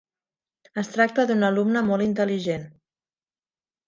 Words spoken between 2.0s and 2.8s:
intel·ligent.